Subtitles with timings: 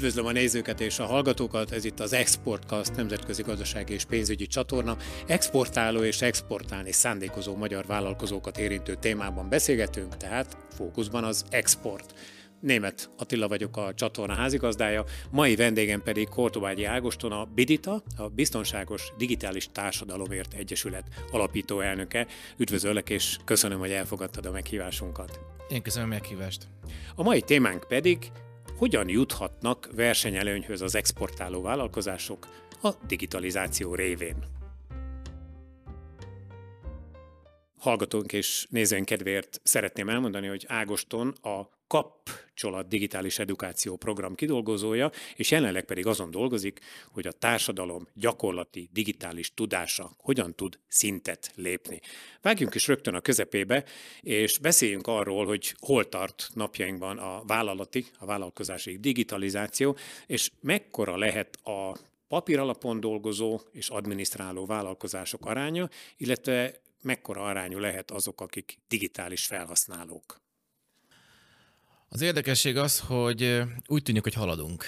[0.00, 4.96] Üdvözlöm a nézőket és a hallgatókat, ez itt az Exportcast nemzetközi gazdasági és pénzügyi csatorna.
[5.26, 12.14] Exportáló és exportálni szándékozó magyar vállalkozókat érintő témában beszélgetünk, tehát fókuszban az export.
[12.60, 19.12] Német Attila vagyok a csatorna házigazdája, mai vendégem pedig Kortobágyi Ágoston, a Bidita, a Biztonságos
[19.16, 22.26] Digitális Társadalomért Egyesület alapító elnöke.
[22.56, 25.40] Üdvözöllek, és köszönöm, hogy elfogadtad a meghívásunkat.
[25.68, 26.66] Én köszönöm a meghívást.
[27.14, 28.30] A mai témánk pedig
[28.80, 32.46] hogyan juthatnak versenyelőnyhöz az exportáló vállalkozások
[32.82, 34.44] a digitalizáció révén.
[37.78, 45.50] Hallgatónk és nézőink kedvéért szeretném elmondani, hogy Ágoston a kapcsolat digitális edukáció program kidolgozója, és
[45.50, 46.80] jelenleg pedig azon dolgozik,
[47.12, 52.00] hogy a társadalom gyakorlati digitális tudása hogyan tud szintet lépni.
[52.42, 53.84] Vágjunk is rögtön a közepébe,
[54.20, 61.58] és beszéljünk arról, hogy hol tart napjainkban a vállalati, a vállalkozási digitalizáció, és mekkora lehet
[61.64, 61.96] a
[62.28, 70.40] papír alapon dolgozó és adminisztráló vállalkozások aránya, illetve mekkora arányú lehet azok, akik digitális felhasználók.
[72.12, 74.84] Az érdekesség az, hogy úgy tűnik, hogy haladunk.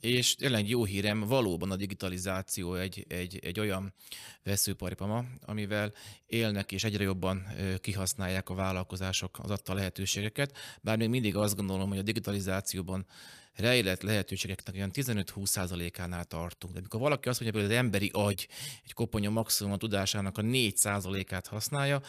[0.00, 3.94] És tényleg jó hírem, valóban a digitalizáció egy, egy, egy olyan
[4.42, 5.92] veszőparipama, amivel
[6.26, 7.46] élnek és egyre jobban
[7.80, 13.06] kihasználják a vállalkozások az adta lehetőségeket, bár még mindig azt gondolom, hogy a digitalizációban
[13.54, 16.72] rejlett lehetőségeknek olyan 15-20%-ánál tartunk.
[16.72, 18.48] De amikor valaki azt mondja, hogy az emberi agy
[18.84, 22.02] egy koponya maximum a tudásának a 4%-át használja,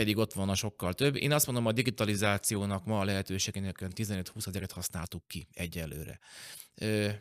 [0.00, 1.16] pedig ott van a sokkal több.
[1.16, 6.18] Én azt mondom, a digitalizációnak ma a lehetőségének 15-20 ezeret használtuk ki egyelőre.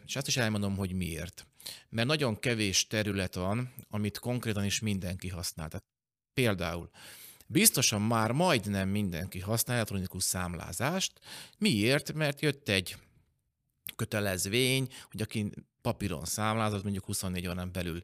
[0.06, 1.48] És azt is elmondom, hogy miért.
[1.90, 5.68] Mert nagyon kevés terület van, amit konkrétan is mindenki használ.
[5.68, 5.86] Tehát
[6.34, 6.90] például
[7.48, 11.20] biztosan már majdnem mindenki használ elektronikus számlázást.
[11.58, 12.14] Miért?
[12.14, 12.98] Mert jött egy
[13.96, 18.02] kötelezvény, hogy aki papíron számlázott, mondjuk 24 órán belül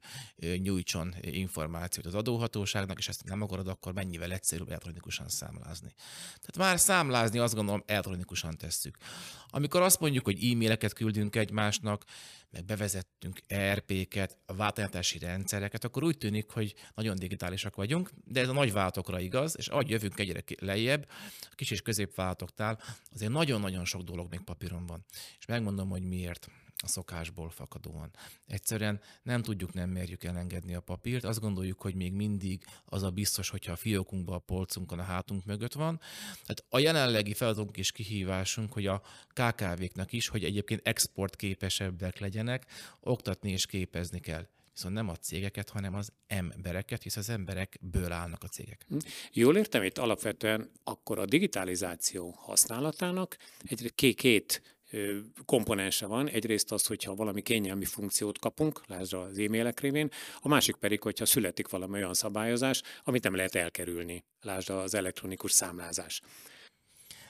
[0.58, 5.94] nyújtson információt az adóhatóságnak, és ezt nem akarod, akkor mennyivel egyszerűbb elektronikusan számlázni.
[6.26, 8.98] Tehát már számlázni azt gondolom elektronikusan tesszük.
[9.48, 12.04] Amikor azt mondjuk, hogy e-maileket küldünk egymásnak,
[12.52, 18.54] meg bevezettünk ERP-ket, változtatási rendszereket, akkor úgy tűnik, hogy nagyon digitálisak vagyunk, de ez a
[18.54, 21.10] nagy váltokra igaz, és ahogy jövünk egyre lejjebb,
[21.42, 22.80] a kis és középváltoktál,
[23.14, 25.06] azért nagyon-nagyon sok dolog még papíron van.
[25.40, 26.50] És megmondom, hogy miért
[26.86, 28.12] a szokásból fakadóan.
[28.48, 33.10] Egyszerűen nem tudjuk, nem merjük elengedni a papírt, azt gondoljuk, hogy még mindig az a
[33.10, 36.00] biztos, hogyha a fiókunkban, a polcunkon, a hátunk mögött van.
[36.32, 42.66] Tehát a jelenlegi feladatunk és kihívásunk, hogy a KKV-knak is, hogy egyébként exportképesebbek legyenek,
[43.00, 48.44] oktatni és képezni kell viszont nem a cégeket, hanem az embereket, hisz az emberekből állnak
[48.44, 48.86] a cégek.
[48.88, 48.98] Hm.
[49.34, 54.75] Jól értem, itt alapvetően akkor a digitalizáció használatának egy két
[55.46, 56.30] komponense van.
[56.30, 61.26] Egyrészt az, hogyha valami kényelmi funkciót kapunk, lásd az e-mailek révén, a másik pedig, hogyha
[61.26, 66.22] születik valami olyan szabályozás, amit nem lehet elkerülni, lásd az elektronikus számlázás.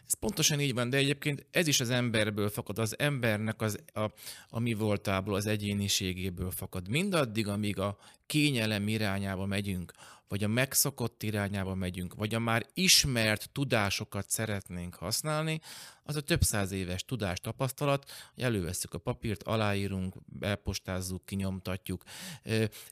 [0.06, 4.12] Ez pontosan így van, de egyébként ez is az emberből fakad, az embernek az, a,
[4.50, 6.90] a mi voltából, az egyéniségéből fakad.
[6.90, 9.92] Mindaddig, amíg a kényelem irányába megyünk,
[10.28, 15.62] vagy a megszokott irányába megyünk, vagy a már ismert tudásokat szeretnénk használni,
[16.04, 22.04] az a több száz éves tudás tapasztalat, hogy elővesszük a papírt, aláírunk, elpostázzuk, kinyomtatjuk.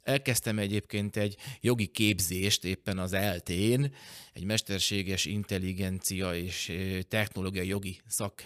[0.03, 3.95] Elkezdtem egyébként egy jogi képzést éppen az eltén,
[4.33, 6.71] egy mesterséges intelligencia és
[7.07, 8.43] technológiai jogi szak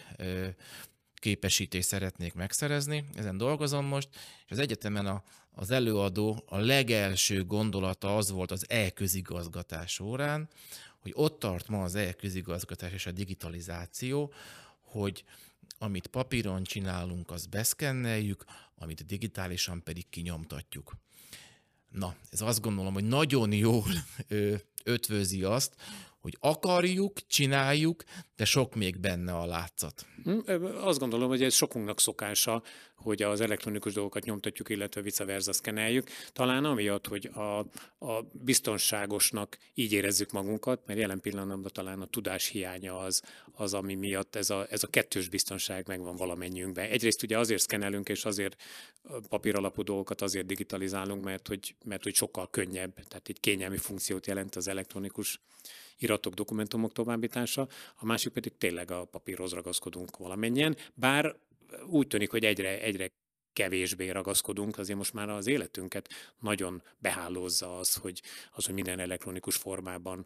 [1.14, 4.10] képesítést szeretnék megszerezni, ezen dolgozom most,
[4.46, 5.24] és az egyetemen a,
[5.60, 10.50] az előadó a legelső gondolata az volt az e-közigazgatás órán,
[11.00, 14.34] hogy ott tart ma az e-közigazgatás és a digitalizáció,
[14.82, 15.24] hogy
[15.78, 20.96] amit papíron csinálunk, az beszkenneljük, amit digitálisan pedig kinyomtatjuk.
[21.90, 23.92] Na, ez azt gondolom, hogy nagyon jól
[24.84, 25.76] ötvözi azt,
[26.28, 28.04] hogy akarjuk, csináljuk,
[28.36, 30.06] de sok még benne a látszat.
[30.24, 32.64] Hm, azt gondolom, hogy ez sokunknak szokása,
[32.96, 36.10] hogy az elektronikus dolgokat nyomtatjuk, illetve vice versa szkeneljük.
[36.34, 37.60] Talán amiatt, hogy a,
[38.06, 43.22] a biztonságosnak így érezzük magunkat, mert jelen pillanatban talán a tudás hiánya az,
[43.52, 46.90] az ami miatt ez a, ez a kettős biztonság megvan valamennyiünkben.
[46.90, 48.56] Egyrészt ugye azért szkenelünk, és azért
[49.30, 54.28] papír alapú dolgokat azért digitalizálunk, mert hogy, mert hogy sokkal könnyebb, tehát így kényelmi funkciót
[54.28, 55.40] jelent az elektronikus
[55.98, 61.36] iratok, dokumentumok továbbítása, a másik pedig tényleg a papírhoz ragaszkodunk valamennyien, bár
[61.86, 63.12] úgy tűnik, hogy egyre, egyre
[63.54, 66.10] kevésbé ragaszkodunk, azért most már az életünket
[66.40, 68.22] nagyon behálózza az, hogy,
[68.52, 70.26] az, hogy minden elektronikus formában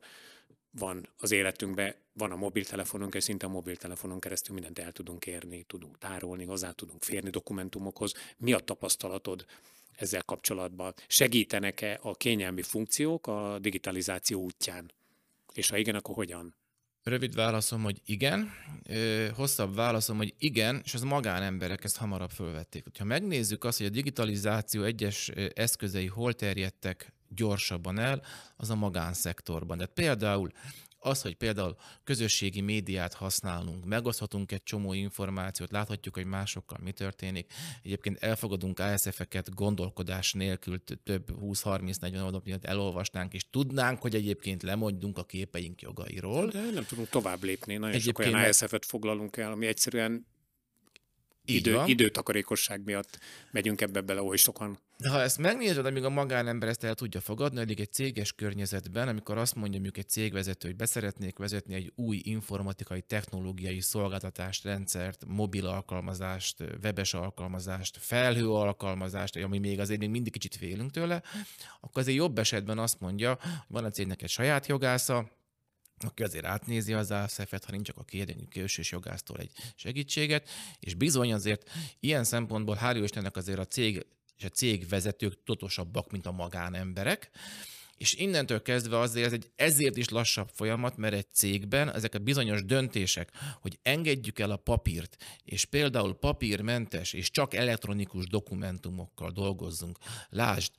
[0.71, 5.63] van az életünkben, van a mobiltelefonunk, és szinte a mobiltelefonon keresztül mindent el tudunk érni,
[5.63, 8.13] tudunk tárolni, hozzá tudunk férni dokumentumokhoz.
[8.37, 9.45] Mi a tapasztalatod
[9.95, 10.93] ezzel kapcsolatban?
[11.07, 14.91] Segítenek-e a kényelmi funkciók a digitalizáció útján?
[15.53, 16.55] És ha igen, akkor hogyan?
[17.03, 18.51] Rövid válaszom, hogy igen.
[19.35, 22.85] Hosszabb válaszom, hogy igen, és az magánemberek ezt hamarabb fölvették.
[22.97, 28.21] Ha megnézzük azt, hogy a digitalizáció egyes eszközei hol terjedtek gyorsabban el,
[28.55, 29.77] az a magánszektorban.
[29.77, 30.51] De például
[31.03, 37.53] az, hogy például közösségi médiát használunk, megoszthatunk egy csomó információt, láthatjuk, hogy másokkal mi történik.
[37.83, 45.17] Egyébként elfogadunk ASF-eket gondolkodás nélkül több 20-30-40 oldalt miatt elolvasnánk, és tudnánk, hogy egyébként lemondjunk
[45.17, 46.47] a képeink jogairól.
[46.47, 47.73] De nem tudunk tovább lépni.
[47.73, 50.25] Nagyon egyébként sok olyan ASF-et foglalunk el, ami egyszerűen
[51.45, 53.19] idő, időtakarékosság miatt
[53.51, 54.79] megyünk ebbe bele oly sokan.
[54.97, 59.07] De ha ezt megnézed, amíg a magánember ezt el tudja fogadni, eddig egy céges környezetben,
[59.07, 65.25] amikor azt mondja mondjuk egy cégvezető, hogy beszeretnék vezetni egy új informatikai, technológiai szolgáltatást, rendszert,
[65.27, 71.21] mobil alkalmazást, webes alkalmazást, felhő alkalmazást, ami még azért még mindig kicsit félünk tőle,
[71.79, 75.29] akkor azért jobb esetben azt mondja, hogy van a cégnek egy saját jogásza,
[76.03, 80.49] aki azért átnézi az ASZF-et, ha nincs, akkor kérjünk külsős jogásztól egy segítséget,
[80.79, 81.69] és bizony azért
[81.99, 84.05] ilyen szempontból hál' Istennek azért a cég
[84.37, 87.31] és a cég vezetők totosabbak, mint a magánemberek,
[88.01, 92.19] és innentől kezdve azért ez egy ezért is lassabb folyamat, mert egy cégben ezek a
[92.19, 99.97] bizonyos döntések, hogy engedjük el a papírt, és például papírmentes és csak elektronikus dokumentumokkal dolgozzunk.
[100.29, 100.71] Lásd,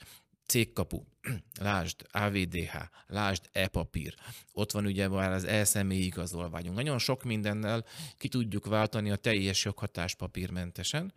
[0.52, 1.02] cégkapu,
[1.60, 2.76] lásd AVDH,
[3.06, 4.14] lásd e-papír,
[4.52, 6.76] ott van ugye már az e-személyi igazolványunk.
[6.76, 7.84] Nagyon sok mindennel
[8.16, 11.12] ki tudjuk váltani a teljes joghatás papírmentesen.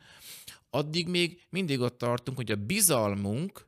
[0.70, 3.68] Addig még mindig ott tartunk, hogy a bizalmunk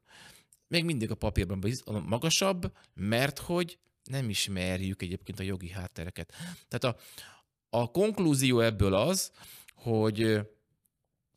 [0.67, 1.63] még mindig a papírban
[2.05, 6.33] magasabb, mert hogy nem ismerjük egyébként a jogi háttereket.
[6.67, 7.01] Tehát a,
[7.77, 9.31] a konklúzió ebből az,
[9.75, 10.39] hogy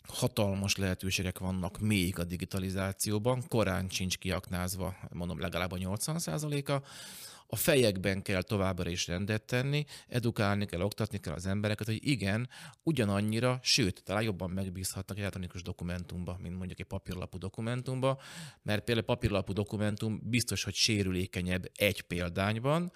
[0.06, 6.86] hatalmas lehetőségek vannak még a digitalizációban, korán sincs kiaknázva, mondom legalább a 80%-a,
[7.52, 12.48] a fejekben kell továbbra is rendet tenni, edukálni kell, oktatni kell az embereket, hogy igen,
[12.82, 18.20] ugyanannyira, sőt, talán jobban megbízhatnak elektronikus dokumentumba, mint mondjuk egy papírlapú dokumentumba,
[18.62, 22.92] mert például papírlapú dokumentum biztos, hogy sérülékenyebb egy példányban,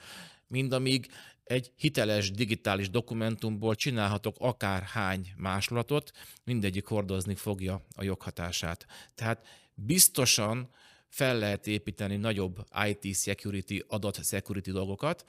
[0.46, 1.06] mind amíg
[1.44, 6.10] egy hiteles digitális dokumentumból csinálhatok akár hány máslatot,
[6.44, 8.86] mindegyik hordozni fogja a joghatását.
[9.14, 10.70] Tehát biztosan
[11.08, 15.24] fel lehet építeni nagyobb IT security, adat security dolgokat,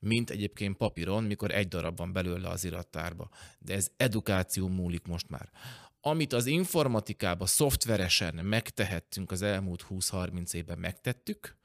[0.00, 3.28] mint egyébként papíron, mikor egy darab van belőle az irattárba.
[3.58, 5.50] De ez edukáció múlik most már.
[6.00, 11.56] Amit az informatikába szoftveresen megtehettünk az elmúlt 20-30 évben megtettük,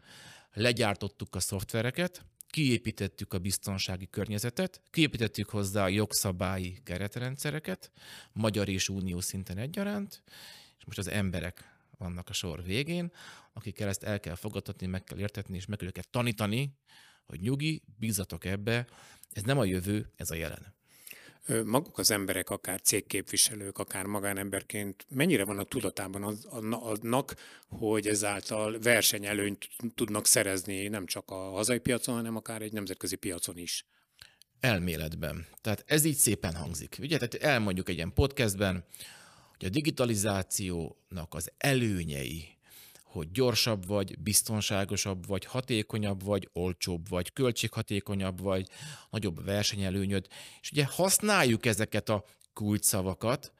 [0.53, 7.91] legyártottuk a szoftvereket, kiépítettük a biztonsági környezetet, kiépítettük hozzá a jogszabályi keretrendszereket,
[8.33, 10.23] magyar és unió szinten egyaránt,
[10.77, 13.11] és most az emberek vannak a sor végén,
[13.53, 16.77] akikkel ezt el kell fogadtatni, meg kell értetni, és meg kell őket tanítani,
[17.25, 18.87] hogy nyugi, bízatok ebbe,
[19.29, 20.76] ez nem a jövő, ez a jelen
[21.65, 27.35] maguk az emberek, akár cégképviselők, akár magánemberként mennyire vannak tudatában az, annak,
[27.67, 33.57] hogy ezáltal versenyelőnyt tudnak szerezni nem csak a hazai piacon, hanem akár egy nemzetközi piacon
[33.57, 33.85] is?
[34.59, 35.47] Elméletben.
[35.61, 36.97] Tehát ez így szépen hangzik.
[36.99, 38.85] Ugye, tehát elmondjuk egy ilyen podcastben,
[39.57, 42.56] hogy a digitalizációnak az előnyei,
[43.07, 48.67] hogy gyorsabb vagy, biztonságosabb vagy, hatékonyabb vagy, olcsóbb vagy, költséghatékonyabb vagy,
[49.09, 50.27] nagyobb versenyelőnyöd.
[50.61, 53.53] És ugye használjuk ezeket a kulcsszavakat,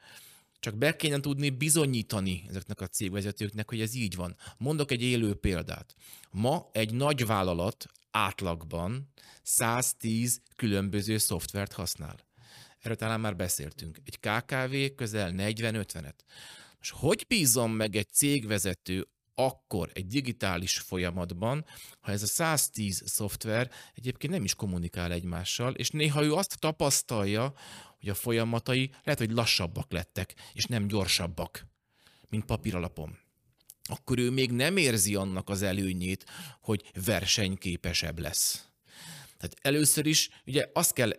[0.60, 4.36] csak be kéne tudni bizonyítani ezeknek a cégvezetőknek, hogy ez így van.
[4.58, 5.94] Mondok egy élő példát.
[6.30, 9.12] Ma egy nagy vállalat átlagban
[9.42, 12.16] 110 különböző szoftvert használ.
[12.78, 13.98] Erről talán már beszéltünk.
[14.04, 16.14] Egy KKV közel 40-50-et.
[16.78, 21.64] Most hogy bízom meg egy cégvezető akkor egy digitális folyamatban,
[22.00, 27.52] ha ez a 110 szoftver egyébként nem is kommunikál egymással, és néha ő azt tapasztalja,
[27.98, 31.66] hogy a folyamatai lehet, hogy lassabbak lettek, és nem gyorsabbak,
[32.28, 33.18] mint papíralapon
[33.90, 36.24] akkor ő még nem érzi annak az előnyét,
[36.60, 38.68] hogy versenyképesebb lesz.
[39.36, 41.12] Tehát először is ugye azt kell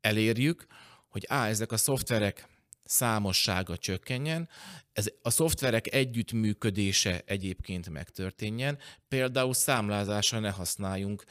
[0.00, 0.66] elérjük,
[1.08, 2.48] hogy á, ezek a szoftverek
[2.90, 4.48] számossága csökkenjen,
[4.92, 8.78] ez a szoftverek együttműködése egyébként megtörténjen,
[9.08, 11.24] például számlázásra ne használjunk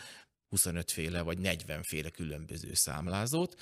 [0.50, 3.62] 25 féle vagy 40 féle különböző számlázót,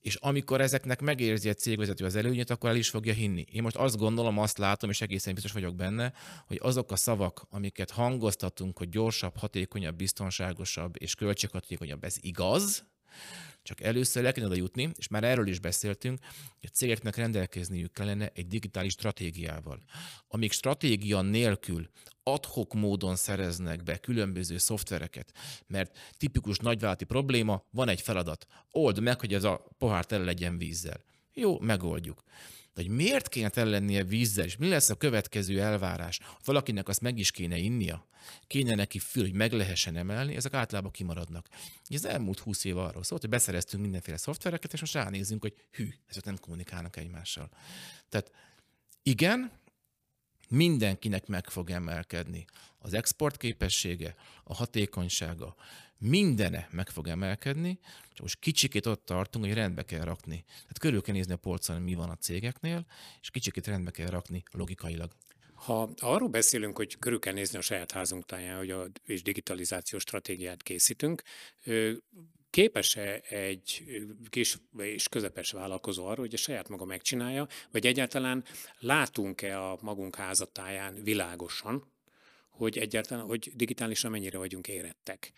[0.00, 3.44] és amikor ezeknek megérzi a cégvezető az előnyét, akkor el is fogja hinni.
[3.52, 6.12] Én most azt gondolom, azt látom, és egészen biztos vagyok benne,
[6.46, 12.84] hogy azok a szavak, amiket hangoztatunk, hogy gyorsabb, hatékonyabb, biztonságosabb és költséghatékonyabb, ez igaz,
[13.64, 16.18] csak először le kellene oda jutni, és már erről is beszéltünk,
[16.60, 19.82] hogy a cégeknek rendelkezniük kellene egy digitális stratégiával.
[20.28, 21.88] Amíg stratégia nélkül
[22.22, 25.32] adhok módon szereznek be különböző szoftvereket,
[25.66, 30.58] mert tipikus nagyvállalati probléma, van egy feladat, old meg, hogy ez a pohár tele legyen
[30.58, 31.04] vízzel.
[31.34, 32.22] Jó, megoldjuk.
[32.74, 36.20] De hogy miért kéne tele lennie vízzel, és mi lesz a következő elvárás?
[36.44, 38.06] Valakinek azt meg is kéne innia,
[38.46, 41.48] kéne neki fül, hogy meg lehessen emelni, ezek általában kimaradnak.
[41.88, 45.88] Ez elmúlt húsz év arról szólt, hogy beszereztünk mindenféle szoftvereket, és most ránézünk, hogy hű,
[46.06, 47.50] ezek nem kommunikálnak egymással.
[48.08, 48.30] Tehát
[49.02, 49.52] igen,
[50.48, 52.44] mindenkinek meg fog emelkedni.
[52.78, 54.14] Az export képessége,
[54.44, 55.54] a hatékonysága,
[56.04, 60.44] mindene meg fog emelkedni, csak most kicsikét ott tartunk, hogy rendbe kell rakni.
[60.46, 62.86] Tehát körül kell nézni a polcon, mi van a cégeknél,
[63.20, 65.10] és kicsikét rendbe kell rakni logikailag.
[65.54, 70.02] Ha arról beszélünk, hogy körül kell nézni a saját házunk táján, hogy a, és digitalizációs
[70.02, 71.22] stratégiát készítünk,
[72.50, 73.84] képes-e egy
[74.28, 78.44] kis és közepes vállalkozó arra, hogy a saját maga megcsinálja, vagy egyáltalán
[78.78, 81.92] látunk-e a magunk házatáján világosan,
[82.50, 85.32] hogy egyáltalán, hogy digitálisan mennyire vagyunk érettek?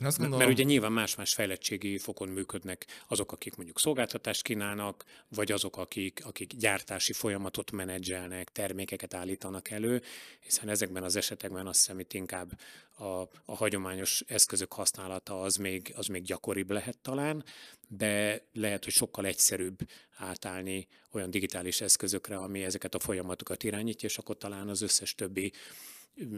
[0.00, 0.44] Én azt gondolom...
[0.44, 6.20] Mert ugye nyilván más-más fejlettségi fokon működnek azok, akik mondjuk szolgáltatást kínálnak, vagy azok, akik,
[6.24, 10.02] akik gyártási folyamatot menedzselnek, termékeket állítanak elő,
[10.40, 12.58] hiszen ezekben az esetekben azt hiszem, itt inkább
[12.96, 13.04] a,
[13.44, 17.44] a hagyományos eszközök használata az még, az még gyakoribb lehet talán,
[17.88, 19.78] de lehet, hogy sokkal egyszerűbb
[20.16, 25.52] átállni olyan digitális eszközökre, ami ezeket a folyamatokat irányítja, és akkor talán az összes többi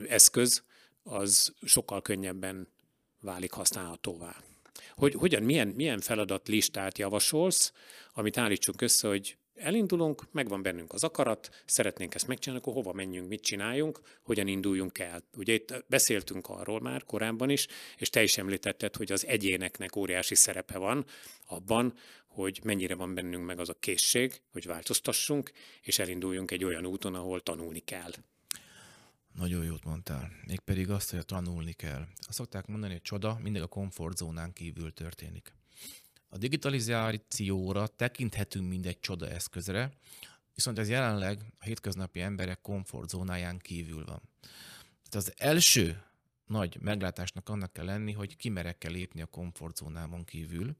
[0.08, 0.62] eszköz
[1.02, 2.68] az sokkal könnyebben
[3.20, 4.36] válik használhatóvá.
[4.94, 7.72] Hogy hogyan, milyen, milyen feladatlistát javasolsz,
[8.12, 13.28] amit állítsunk össze, hogy elindulunk, megvan bennünk az akarat, szeretnénk ezt megcsinálni, akkor hova menjünk,
[13.28, 15.22] mit csináljunk, hogyan induljunk el.
[15.36, 20.34] Ugye itt beszéltünk arról már korábban is, és te is említetted, hogy az egyéneknek óriási
[20.34, 21.04] szerepe van
[21.46, 21.94] abban,
[22.26, 25.50] hogy mennyire van bennünk meg az a készség, hogy változtassunk,
[25.82, 28.12] és elinduljunk egy olyan úton, ahol tanulni kell.
[29.38, 30.30] Nagyon jót mondtál.
[30.46, 32.06] Mégpedig azt, hogy tanulni kell.
[32.16, 35.52] Azt szokták mondani, hogy csoda mindig a komfortzónán kívül történik.
[36.28, 39.92] A digitalizációra tekinthetünk mindegy csoda eszközre,
[40.54, 44.22] viszont ez jelenleg a hétköznapi emberek komfortzónáján kívül van.
[45.08, 46.02] Tehát az első
[46.46, 50.76] nagy meglátásnak annak kell lenni, hogy kimerek kell lépni a komfortzónámon kívül,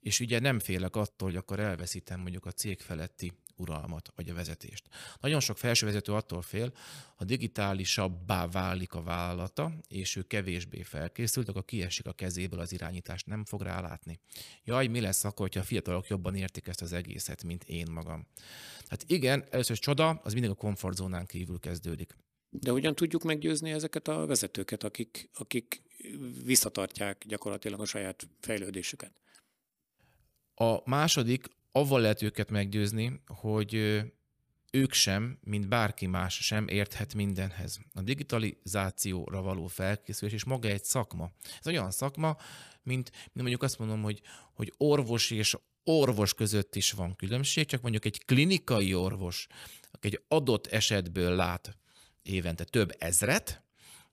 [0.00, 3.32] és ugye nem félek attól, hogy akkor elveszítem mondjuk a cég feletti
[3.62, 4.88] uralmat, vagy a vezetést.
[5.20, 6.72] Nagyon sok felsővezető attól fél,
[7.16, 13.26] ha digitálisabbá válik a vállalata, és ő kevésbé felkészült, akkor kiesik a kezéből az irányítást,
[13.26, 14.20] nem fog rálátni.
[14.64, 18.26] Jaj, mi lesz akkor, hogyha a fiatalok jobban értik ezt az egészet, mint én magam.
[18.84, 22.16] Tehát igen, először csoda, az mindig a komfortzónán kívül kezdődik.
[22.50, 25.82] De hogyan tudjuk meggyőzni ezeket a vezetőket, akik, akik
[26.44, 29.12] visszatartják gyakorlatilag a saját fejlődésüket?
[30.54, 33.74] A második avval lehet őket meggyőzni, hogy
[34.72, 37.78] ők sem, mint bárki más sem érthet mindenhez.
[37.94, 41.30] A digitalizációra való felkészülés és maga egy szakma.
[41.60, 42.36] Ez olyan szakma,
[42.82, 44.20] mint, mint mondjuk azt mondom, hogy,
[44.54, 49.46] hogy orvos és orvos között is van különbség, csak mondjuk egy klinikai orvos,
[49.90, 51.76] aki egy adott esetből lát
[52.22, 53.62] évente több ezret,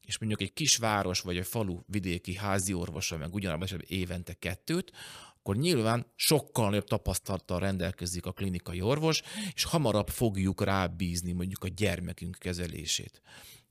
[0.01, 4.91] és mondjuk egy kisváros vagy egy falu vidéki házi orvosa meg ugyanabban esetben évente kettőt,
[5.49, 9.21] akkor nyilván sokkal nagyobb tapasztalattal rendelkezik a klinikai orvos,
[9.53, 13.21] és hamarabb fogjuk rábízni mondjuk a gyermekünk kezelését.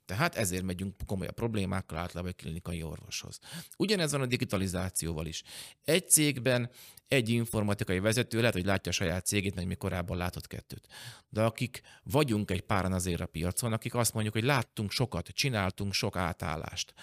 [0.04, 3.38] Tehát ezért megyünk komolyabb problémákkal általában egy klinikai orvoshoz.
[3.76, 5.42] Ugyanez van a digitalizációval is.
[5.84, 6.70] Egy cégben
[7.08, 10.86] egy informatikai vezető lehet, hogy látja a saját cégét, mert még korábban látott kettőt.
[11.28, 15.92] De akik vagyunk egy páran azért a piacon, akik azt mondjuk, hogy láttunk sokat, csináltunk
[15.92, 16.94] sok átállást.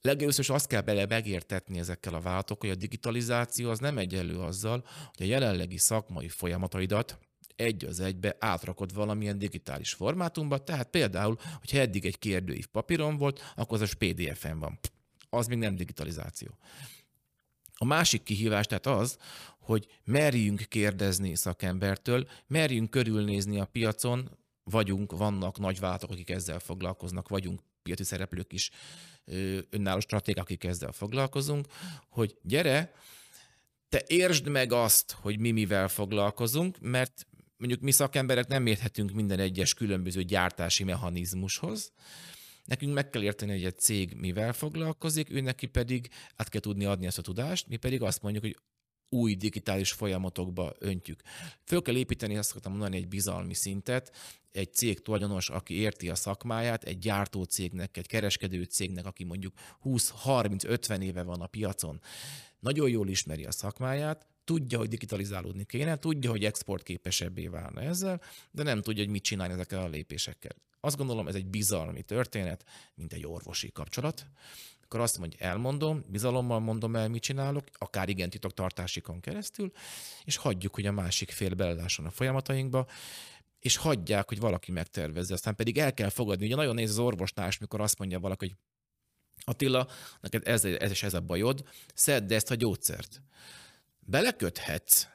[0.00, 4.84] Legelőször azt kell bele megértetni ezekkel a vállalatok, hogy a digitalizáció az nem egyenlő azzal,
[5.12, 7.18] hogy a jelenlegi szakmai folyamataidat
[7.56, 13.52] egy az egybe átrakod valamilyen digitális formátumba, tehát például, hogyha eddig egy kérdőív papíron volt,
[13.56, 14.78] akkor az a PDF-en van.
[15.30, 16.58] Az még nem digitalizáció.
[17.74, 19.18] A másik kihívás tehát az,
[19.60, 27.60] hogy merjünk kérdezni szakembertől, merjünk körülnézni a piacon, vagyunk, vannak nagyvállalatok, akik ezzel foglalkoznak, vagyunk
[27.88, 28.70] piaci szereplők is,
[29.70, 31.66] önálló stratégák, akik ezzel foglalkozunk,
[32.08, 32.92] hogy gyere,
[33.88, 37.26] te értsd meg azt, hogy mi mivel foglalkozunk, mert
[37.56, 41.92] mondjuk mi szakemberek nem érthetünk minden egyes különböző gyártási mechanizmushoz,
[42.64, 46.84] Nekünk meg kell érteni, hogy egy cég mivel foglalkozik, ő neki pedig át kell tudni
[46.84, 48.56] adni ezt a tudást, mi pedig azt mondjuk, hogy
[49.08, 51.20] új digitális folyamatokba öntjük.
[51.64, 54.16] Föl kell építeni, azt szoktam mondani, egy bizalmi szintet,
[54.52, 59.54] egy cég tulajdonos, aki érti a szakmáját, egy gyártó cégnek, egy kereskedő cégnek, aki mondjuk
[59.84, 62.00] 20-30-50 éve van a piacon,
[62.60, 68.62] nagyon jól ismeri a szakmáját, tudja, hogy digitalizálódni kéne, tudja, hogy exportképesebbé válna ezzel, de
[68.62, 70.56] nem tudja, hogy mit csinálni ezekkel a lépésekkel.
[70.80, 74.26] Azt gondolom, ez egy bizalmi történet, mint egy orvosi kapcsolat.
[74.88, 79.72] Akkor azt mondja, elmondom, bizalommal mondom el, mit csinálok, akár igen titoktartásikon keresztül,
[80.24, 82.86] és hagyjuk, hogy a másik fél belelásson a folyamatainkba,
[83.60, 85.34] és hagyják, hogy valaki megtervezze.
[85.34, 86.44] Aztán pedig el kell fogadni.
[86.44, 88.56] Ugye nagyon néz az orvosnál, mikor azt mondja valaki, hogy
[89.44, 89.88] Attila,
[90.20, 91.64] neked ez, ez és ez a bajod,
[91.94, 93.22] szedd ezt a gyógyszert.
[94.00, 95.06] Beleköthetsz,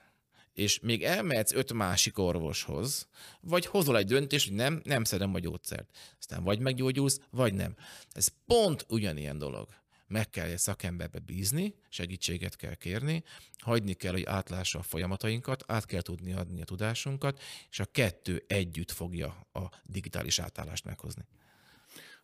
[0.54, 3.08] és még elmehetsz öt másik orvoshoz,
[3.42, 5.98] vagy hozol egy döntést, hogy nem, nem szedem a gyógyszert.
[6.20, 7.76] Aztán vagy meggyógyulsz, vagy nem.
[8.12, 9.68] Ez pont ugyanilyen dolog.
[10.08, 13.24] Meg kell egy szakemberbe bízni, segítséget kell kérni,
[13.58, 18.44] hagyni kell, hogy átlássa a folyamatainkat, át kell tudni adni a tudásunkat, és a kettő
[18.48, 21.26] együtt fogja a digitális átállást meghozni.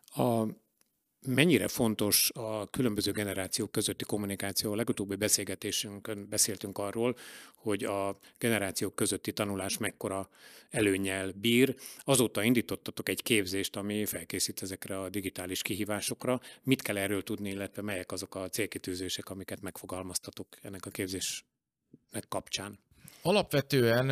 [0.04, 0.44] A
[1.26, 4.72] Mennyire fontos a különböző generációk közötti kommunikáció?
[4.72, 7.16] A legutóbbi beszélgetésünkön beszéltünk arról,
[7.54, 10.28] hogy a generációk közötti tanulás mekkora
[10.70, 11.74] előnyel bír.
[11.98, 16.40] Azóta indítottatok egy képzést, ami felkészít ezekre a digitális kihívásokra.
[16.62, 22.78] Mit kell erről tudni, illetve melyek azok a célkitűzések, amiket megfogalmaztatok ennek a képzésnek kapcsán?
[23.22, 24.08] Alapvetően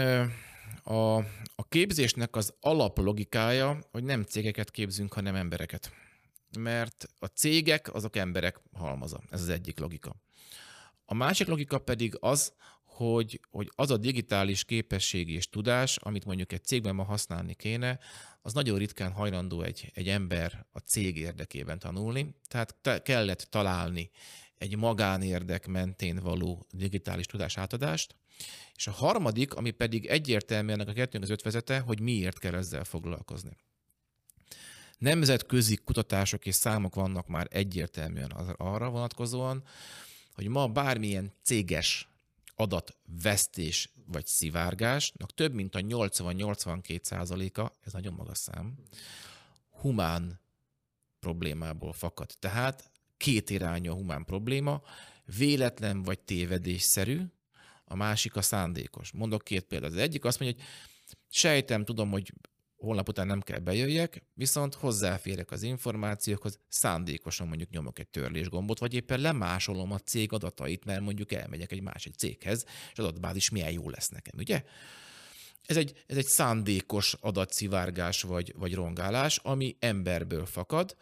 [0.82, 1.16] a,
[1.54, 5.92] a képzésnek az alaplogikája, hogy nem cégeket képzünk, hanem embereket
[6.58, 9.20] mert a cégek azok emberek halmaza.
[9.30, 10.16] Ez az egyik logika.
[11.04, 12.52] A másik logika pedig az,
[12.84, 17.98] hogy, hogy az a digitális képesség és tudás, amit mondjuk egy cégben ma használni kéne,
[18.42, 24.10] az nagyon ritkán hajlandó egy, egy ember a cég érdekében tanulni, tehát te, kellett találni
[24.54, 28.14] egy magánérdek mentén való digitális tudás átadást,
[28.74, 33.56] és a harmadik, ami pedig egyértelműen a kettőnk az ötvezete, hogy miért kell ezzel foglalkozni.
[34.98, 39.62] Nemzetközi kutatások és számok vannak már egyértelműen arra vonatkozóan,
[40.34, 42.08] hogy ma bármilyen céges
[42.54, 48.74] adatvesztés vagy szivárgásnak több mint a 80-82 százaléka, ez nagyon magas szám,
[49.70, 50.40] humán
[51.20, 52.30] problémából fakad.
[52.38, 54.82] Tehát két irányú a humán probléma,
[55.36, 57.20] véletlen vagy tévedésszerű,
[57.84, 59.12] a másik a szándékos.
[59.12, 59.90] Mondok két példát.
[59.90, 60.66] Az egyik azt mondja, hogy
[61.30, 62.32] sejtem, tudom, hogy
[62.78, 68.94] holnap után nem kell bejöjjek, viszont hozzáférek az információkhoz, szándékosan mondjuk nyomok egy törlésgombot, vagy
[68.94, 73.90] éppen lemásolom a cég adatait, mert mondjuk elmegyek egy másik céghez, és adatbázis milyen jó
[73.90, 74.64] lesz nekem, ugye?
[75.62, 80.96] Ez egy, ez egy szándékos adatszivárgás vagy, vagy rongálás, ami emberből fakad,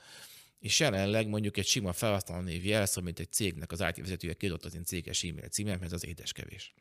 [0.59, 4.75] és jelenleg mondjuk egy sima felhasználónév jelszó, mint egy cégnek az IT vezetője kiadott az
[4.75, 6.75] én céges e-mail címem, ez az édeskevés.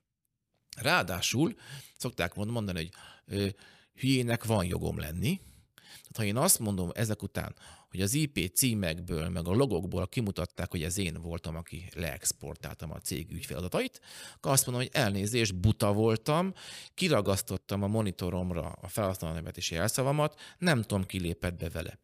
[0.78, 1.56] Ráadásul
[1.98, 2.90] szokták mondani,
[3.26, 3.56] hogy
[3.96, 5.40] hülyének van jogom lenni.
[5.76, 7.56] Tehát ha én azt mondom ezek után,
[7.90, 13.00] hogy az IP címekből, meg a logokból kimutatták, hogy ez én voltam, aki leexportáltam a
[13.00, 14.02] cég ügyfeladatait,
[14.36, 16.54] akkor azt mondom, hogy elnézést, buta voltam,
[16.94, 22.00] kiragasztottam a monitoromra a felhasználónevet és jelszavamat, nem tudom, ki lépett be vele.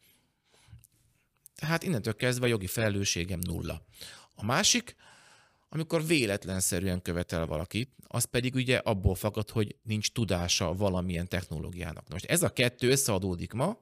[1.55, 3.85] Tehát innentől kezdve a jogi felelősségem nulla.
[4.35, 4.95] A másik,
[5.73, 12.09] amikor véletlenszerűen követel valakit, az pedig ugye abból fakad, hogy nincs tudása valamilyen technológiának.
[12.09, 13.79] Most ez a kettő összeadódik ma,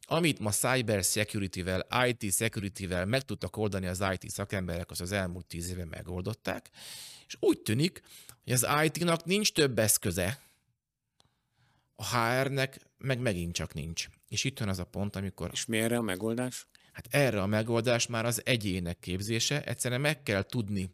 [0.00, 5.46] amit ma cyber security-vel, IT security-vel meg tudtak oldani az IT szakemberek, az az elmúlt
[5.46, 6.70] tíz éve megoldották,
[7.26, 8.00] és úgy tűnik,
[8.44, 10.40] hogy az IT-nak nincs több eszköze,
[11.96, 14.08] a HR-nek meg megint csak nincs.
[14.28, 15.50] És itt van az a pont, amikor...
[15.52, 16.66] És mi erre a megoldás?
[16.92, 19.64] Hát erre a megoldás már az egyének képzése.
[19.64, 20.90] Egyszerűen meg kell tudni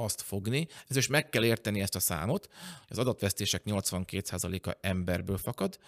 [0.00, 2.48] azt fogni, ezért meg kell érteni ezt a számot,
[2.88, 5.78] az adatvesztések 82%-a emberből fakad,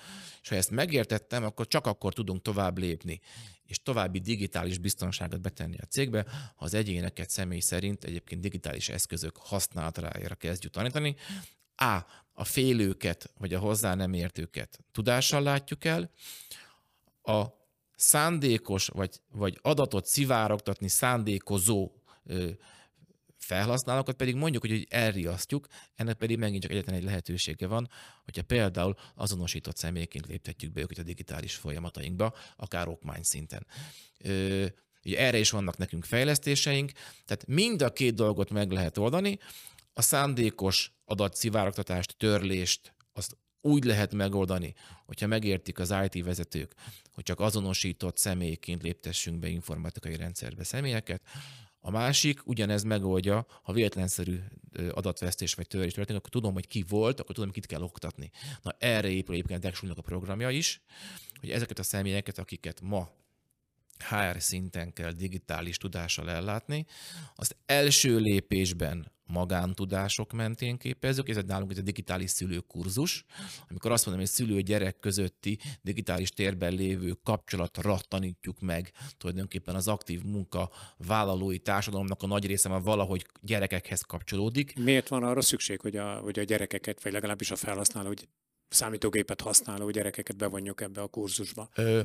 [0.43, 3.21] és ha ezt megértettem, akkor csak akkor tudunk tovább lépni,
[3.67, 6.25] és további digitális biztonságot betenni a cégbe,
[6.57, 11.17] ha az egyéneket személy szerint egyébként digitális eszközök használatára kezdjük tanítani.
[11.77, 11.99] A.
[12.35, 16.11] A félőket, vagy a hozzá nem értőket tudással látjuk el,
[17.23, 17.45] a
[17.97, 21.91] szándékos, vagy, vagy adatot szivárogtatni szándékozó
[23.45, 27.89] felhasználókat pedig mondjuk, hogy, elriasztjuk, ennek pedig megint csak egyetlen egy lehetősége van,
[28.25, 33.67] hogyha például azonosított személyként léptetjük be őket a digitális folyamatainkba, akár okmány szinten.
[34.19, 34.67] Ö,
[35.05, 36.93] ugye erre is vannak nekünk fejlesztéseink,
[37.25, 39.39] tehát mind a két dolgot meg lehet oldani,
[39.93, 44.75] a szándékos adatszivárogtatást, törlést, azt úgy lehet megoldani,
[45.07, 46.75] hogyha megértik az IT vezetők,
[47.11, 51.23] hogy csak azonosított személyként léptessünk be informatikai rendszerbe személyeket,
[51.85, 54.39] A másik, ugyanez megoldja, ha véletlenszerű
[54.91, 58.31] adatvesztés vagy törés történik, akkor tudom, hogy ki volt, akkor tudom, kit kell oktatni.
[58.63, 60.81] Na erre épül egyébként a a programja is,
[61.41, 63.11] hogy ezeket a személyeket, akiket ma
[64.03, 66.87] HR szinten kell digitális tudással ellátni,
[67.35, 73.25] azt első lépésben magántudások mentén képezzük, ez nálunk ez a digitális szülőkurzus,
[73.69, 80.23] amikor azt mondom, hogy szülő-gyerek közötti digitális térben lévő kapcsolatra tanítjuk meg tulajdonképpen az aktív
[80.23, 84.79] munka vállalói társadalomnak a nagy része már valahogy gyerekekhez kapcsolódik.
[84.79, 88.29] Miért van arra szükség, hogy a, hogy a gyerekeket, vagy legalábbis a felhasználó, hogy
[88.69, 91.69] számítógépet használó gyerekeket bevonjuk ebbe a kurzusba?
[91.75, 92.01] Ö,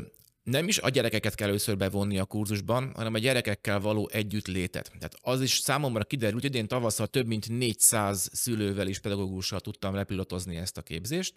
[0.48, 4.92] nem is a gyerekeket kell először bevonni a kurzusban, hanem a gyerekekkel való együttlétet.
[5.00, 9.96] Tehát az is számomra kiderült, hogy én tavasszal több mint 400 szülővel és pedagógussal tudtam
[9.96, 11.34] lepilotozni ezt a képzést.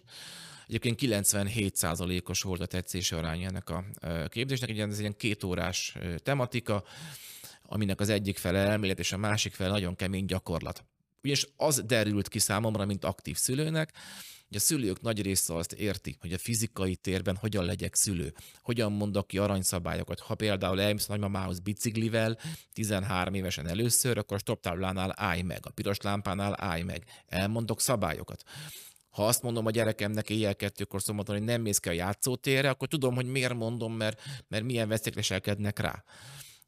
[0.67, 3.83] Egyébként 97%-os volt a tetszése aránya ennek a
[4.27, 6.83] képzésnek, egy ez egy ilyen kétórás tematika,
[7.63, 10.83] aminek az egyik fele elmélet és a másik fele nagyon kemény gyakorlat.
[11.23, 13.93] Ugyanis az derült ki számomra, mint aktív szülőnek,
[14.51, 18.91] hogy a szülők nagy része azt érti, hogy a fizikai térben hogyan legyek szülő, hogyan
[18.91, 20.19] mondok ki aranyszabályokat.
[20.19, 22.37] Ha például elmész nagymamához biciklivel,
[22.73, 27.03] 13 évesen először, akkor a stop táblánál állj meg, a piros lámpánál állj meg.
[27.27, 28.43] Elmondok szabályokat.
[29.09, 32.87] Ha azt mondom a gyerekemnek éjjel kettőkor szombaton, hogy nem mész ki a játszótérre, akkor
[32.87, 36.03] tudom, hogy miért mondom, mert, mert milyen veszélyek leselkednek rá.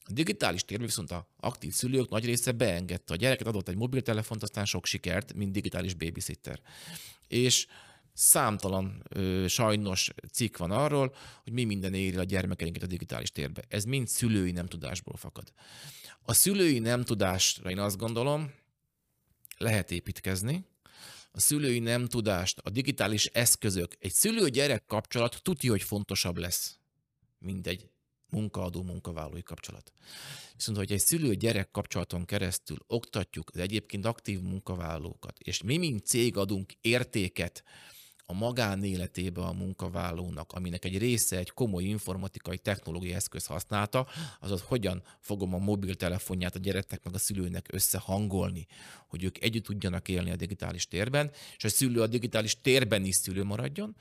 [0.05, 3.13] A digitális térben viszont a aktív szülők nagy része beengedte.
[3.13, 6.59] A gyereket adott egy mobiltelefont, aztán sok sikert, mint digitális babysitter.
[7.27, 7.67] És
[8.13, 13.63] számtalan ö, sajnos cikk van arról, hogy mi minden éri a gyermekeinket a digitális térbe.
[13.67, 15.53] Ez mind szülői nem tudásból fakad.
[16.21, 18.53] A szülői nem tudásra én azt gondolom,
[19.57, 20.65] lehet építkezni,
[21.31, 26.77] a szülői nem tudást, a digitális eszközök, egy szülő-gyerek kapcsolat tudja, hogy fontosabb lesz,
[27.39, 27.89] mint egy
[28.33, 29.91] munkaadó-munkavállalói kapcsolat.
[30.55, 36.37] Viszont, hogy egy szülő-gyerek kapcsolaton keresztül oktatjuk az egyébként aktív munkavállalókat, és mi, mint cég
[36.37, 37.63] adunk értéket
[38.25, 44.07] a magánéletébe a munkavállalónak, aminek egy része egy komoly informatikai technológiai eszköz használta,
[44.39, 48.67] azaz hogyan fogom a mobiltelefonját a gyereknek meg a szülőnek összehangolni,
[49.07, 53.15] hogy ők együtt tudjanak élni a digitális térben, és a szülő a digitális térben is
[53.15, 53.95] szülő maradjon,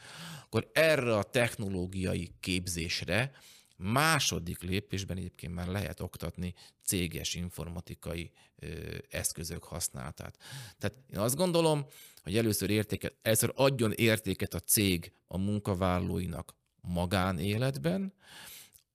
[0.44, 3.32] akkor erre a technológiai képzésre
[3.76, 6.54] Második lépésben egyébként már lehet oktatni
[6.85, 10.38] céges informatikai ö, eszközök használatát.
[10.78, 11.87] Tehát én azt gondolom,
[12.22, 18.12] hogy először, értéket, először adjon értéket a cég a munkavállalóinak magánéletben,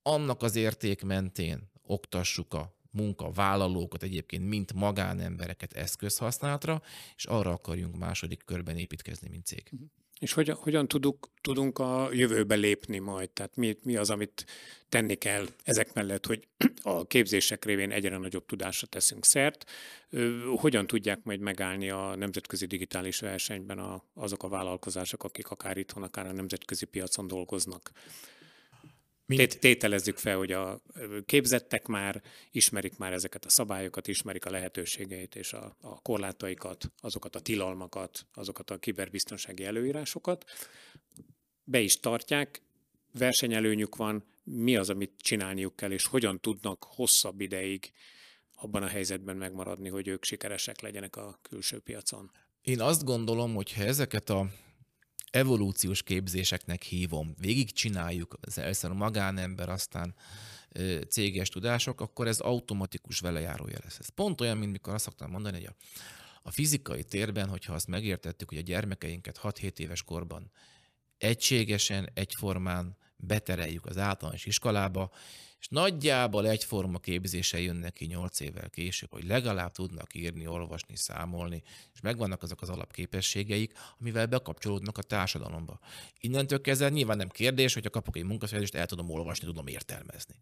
[0.02, 6.82] annak az érték mentén oktassuk a munkavállalókat egyébként, mint magánembereket eszközhasználatra,
[7.16, 9.72] és arra akarjunk második körben építkezni, mint cég.
[10.20, 13.30] És hogyan, hogyan tudunk, tudunk a jövőbe lépni majd?
[13.30, 14.46] Tehát mi, mi az, amit
[14.90, 16.48] tenni kell ezek mellett, hogy
[16.82, 19.66] a képzések révén egyre nagyobb tudásra teszünk szert?
[20.56, 26.04] Hogyan tudják majd megállni a nemzetközi digitális versenyben a, azok a vállalkozások, akik akár itthon,
[26.04, 27.92] akár a nemzetközi piacon dolgoznak?
[29.28, 29.60] Mint...
[29.60, 30.82] Tételezzük fel, hogy a
[31.26, 37.36] képzettek már, ismerik már ezeket a szabályokat, ismerik a lehetőségeit és a, a korlátaikat, azokat
[37.36, 40.46] a tilalmakat, azokat a kiberbiztonsági előírásokat.
[41.64, 42.62] Be is tartják,
[43.14, 47.92] versenyelőnyük van, mi az, amit csinálniuk kell, és hogyan tudnak hosszabb ideig
[48.56, 52.32] abban a helyzetben megmaradni, hogy ők sikeresek legyenek a külső piacon.
[52.62, 54.50] Én azt gondolom, hogy ha ezeket a
[55.32, 60.16] evolúciós képzéseknek hívom, végig csináljuk, az először magánember, aztán
[61.10, 64.00] céges tudások, akkor ez automatikus velejárója lesz.
[64.00, 65.76] Ez pont olyan, mint mikor azt szoktam mondani, hogy a,
[66.42, 70.52] a fizikai térben, hogyha azt megértettük, hogy a gyermekeinket 6-7 éves korban
[71.18, 75.12] egységesen, egyformán betereljük az általános iskolába,
[75.60, 81.64] és nagyjából egyforma képzése jönnek ki nyolc évvel később, hogy legalább tudnak írni, olvasni, számolni,
[81.94, 85.80] és megvannak azok az alapképességeik, amivel bekapcsolódnak a társadalomba.
[86.20, 90.36] Innentől kezdve nyilván nem kérdés, hogy a kapok egy munkaszerzést, el tudom olvasni, tudom értelmezni.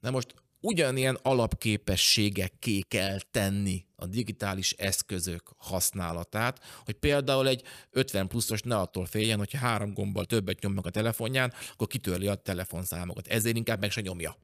[0.00, 8.62] Na most ugyanilyen alapképességekké kell tenni a digitális eszközök használatát, hogy például egy 50 pluszos
[8.62, 13.26] ne attól féljen, hogyha három gombbal többet nyomnak a telefonján, akkor kitörli a telefonszámokat.
[13.26, 14.36] Ezért inkább meg se nyomja.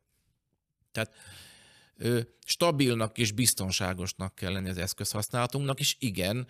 [0.93, 1.15] Tehát
[2.45, 6.47] stabilnak és biztonságosnak kell lenni az eszközhasználatunknak, és igen,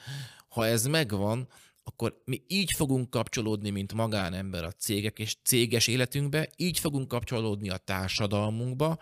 [0.49, 1.49] ha ez megvan,
[1.83, 7.71] akkor mi így fogunk kapcsolódni, mint magánember a cégek és céges életünkbe, így fogunk kapcsolódni
[7.71, 8.99] a társadalmunkba,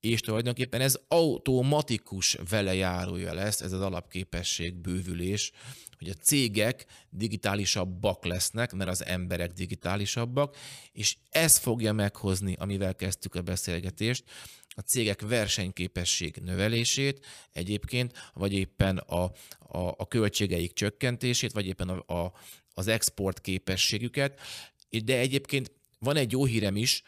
[0.00, 5.52] és tulajdonképpen ez automatikus velejárója lesz, ez az alapképesség bővülés,
[5.98, 10.56] hogy a cégek digitálisabbak lesznek, mert az emberek digitálisabbak,
[10.92, 14.24] és ez fogja meghozni, amivel kezdtük a beszélgetést,
[14.68, 19.22] a cégek versenyképesség növelését egyébként, vagy éppen a,
[19.58, 22.32] a, a költségeik csökkentését, vagy éppen a, a,
[22.74, 24.40] az export képességüket.
[25.04, 27.02] De egyébként van egy jó hírem is,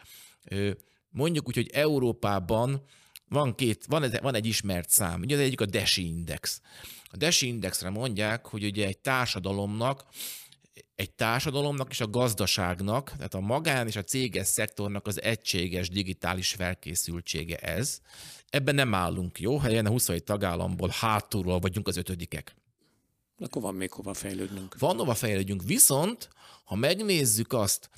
[1.11, 2.83] mondjuk úgy, hogy Európában
[3.27, 6.61] van, két, van, van egy ismert szám, ugye az egyik a DESI Index.
[7.03, 10.05] A DESI Indexre mondják, hogy ugye egy társadalomnak
[10.95, 16.49] egy társadalomnak és a gazdaságnak, tehát a magán és a céges szektornak az egységes digitális
[16.49, 17.99] felkészültsége ez.
[18.49, 22.55] Ebben nem állunk jó helyen, a 27 tagállamból hátulról vagyunk az ötödikek.
[23.37, 24.75] Akkor van még hova fejlődnünk.
[24.79, 26.29] Van hova fejlődjünk, viszont
[26.63, 27.89] ha megnézzük azt,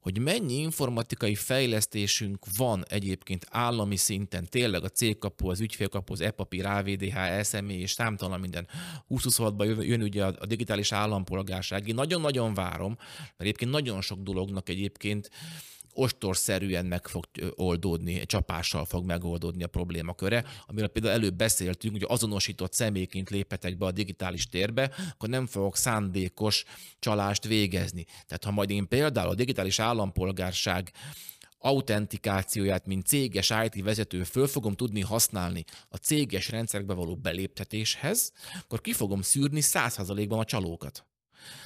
[0.00, 6.66] hogy mennyi informatikai fejlesztésünk van egyébként állami szinten, tényleg a cégkapu, az ügyfélkapu, az e-papír,
[6.66, 8.68] AVDH, SME és számtalan minden
[9.08, 11.88] 2026-ban jön, jön ugye a, digitális állampolgárság.
[11.88, 15.30] Én nagyon-nagyon várom, mert egyébként nagyon sok dolognak egyébként
[16.00, 22.06] ostorszerűen meg fog oldódni, egy csapással fog megoldódni a problémaköre, amiről például előbb beszéltünk, hogy
[22.08, 26.64] azonosított személyként lépetek be a digitális térbe, akkor nem fogok szándékos
[26.98, 28.04] csalást végezni.
[28.04, 30.92] Tehát ha majd én például a digitális állampolgárság
[31.58, 38.32] autentikációját, mint céges IT vezető föl fogom tudni használni a céges rendszerekbe való beléptetéshez,
[38.62, 41.09] akkor ki fogom szűrni 100%-ban a csalókat.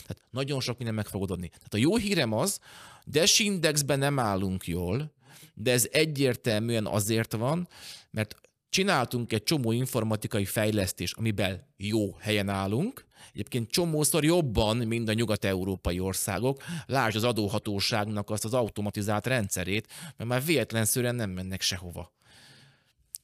[0.07, 1.49] Tehát nagyon sok minden meg fog adni.
[1.49, 2.59] Tehát a jó hírem az,
[3.07, 5.13] Dash Indexben nem állunk jól,
[5.55, 7.69] de ez egyértelműen azért van,
[8.11, 8.35] mert
[8.69, 16.01] csináltunk egy csomó informatikai fejlesztés, amiben jó helyen állunk, Egyébként csomószor jobban, mint a nyugat-európai
[16.01, 16.63] országok.
[16.87, 22.13] Lásd az adóhatóságnak azt az automatizált rendszerét, mert már véletlenszerűen nem mennek sehova.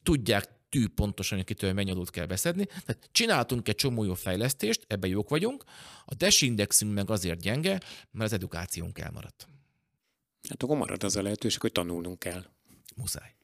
[0.02, 2.64] Tudják tű pontosan, hogy kitől mennyi adót kell beszedni.
[2.64, 5.64] Tehát csináltunk egy csomó jó fejlesztést, ebben jók vagyunk.
[6.04, 7.80] A Dash indexünk meg azért gyenge,
[8.10, 9.48] mert az edukációnk elmaradt.
[10.48, 12.44] Hát akkor marad az a lehetőség, hogy tanulnunk kell.
[12.96, 13.34] Muszáj.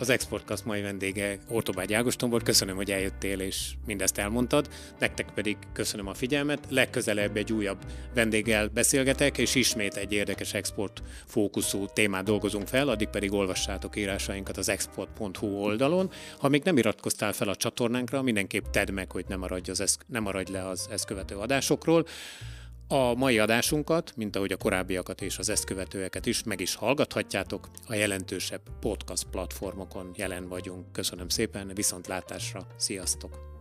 [0.00, 2.42] Az Exportcast mai vendége Ortobágy Ágoston volt.
[2.42, 4.68] Köszönöm, hogy eljöttél és mindezt elmondtad.
[4.98, 6.66] Nektek pedig köszönöm a figyelmet.
[6.68, 7.78] Legközelebb egy újabb
[8.14, 14.56] vendéggel beszélgetek, és ismét egy érdekes export fókuszú témát dolgozunk fel, addig pedig olvassátok írásainkat
[14.56, 16.10] az export.hu oldalon.
[16.38, 20.22] Ha még nem iratkoztál fel a csatornánkra, mindenképp tedd meg, hogy nem maradj, az nem
[20.22, 22.06] maradj le az ezt követő adásokról.
[22.90, 27.68] A mai adásunkat, mint ahogy a korábbiakat és az ezt követőeket is meg is hallgathatjátok,
[27.86, 30.92] a jelentősebb podcast platformokon jelen vagyunk.
[30.92, 33.57] Köszönöm szépen, viszontlátásra, sziasztok!